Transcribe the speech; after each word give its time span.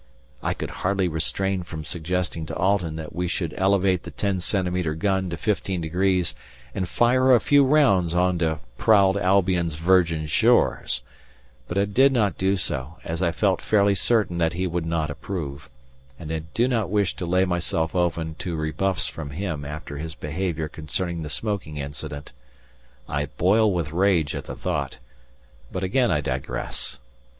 I 0.41 0.55
could 0.55 0.71
hardly 0.81 1.07
restrain 1.07 1.61
from 1.61 1.85
suggesting 1.85 2.47
to 2.47 2.55
Alten 2.55 2.95
that 2.95 3.13
we 3.13 3.27
should 3.27 3.53
elevate 3.55 4.01
the 4.01 4.09
10 4.09 4.37
cm. 4.37 4.97
gun 4.97 5.29
to 5.29 5.37
fifteen 5.37 5.79
degrees 5.79 6.33
and 6.73 6.89
fire 6.89 7.35
a 7.35 7.39
few 7.39 7.63
rounds 7.63 8.15
on 8.15 8.39
to 8.39 8.61
"proud 8.79 9.15
Albion's 9.15 9.75
virgin 9.75 10.25
shores," 10.25 11.03
but 11.67 11.77
I 11.77 11.85
did 11.85 12.11
not 12.11 12.35
do 12.39 12.57
so 12.57 12.95
as 13.05 13.21
I 13.21 13.31
felt 13.31 13.61
fairly 13.61 13.93
certain 13.93 14.39
that 14.39 14.53
he 14.53 14.65
would 14.65 14.87
not 14.87 15.11
approve, 15.11 15.69
and 16.17 16.31
I 16.33 16.39
do 16.55 16.67
not 16.67 16.89
wish 16.89 17.15
to 17.17 17.25
lay 17.27 17.45
myself 17.45 17.93
open 17.93 18.33
to 18.39 18.55
rebuffs 18.55 19.05
from 19.05 19.29
him 19.29 19.63
after 19.63 19.99
his 19.99 20.15
behaviour 20.15 20.67
concerning 20.67 21.21
the 21.21 21.29
smoking 21.29 21.77
incident. 21.77 22.31
I 23.07 23.27
boil 23.27 23.71
with 23.71 23.91
rage 23.91 24.33
at 24.33 24.45
the 24.45 24.55
thought, 24.55 24.97
but 25.71 25.83
again 25.83 26.09
I 26.09 26.21
digress. 26.21 26.97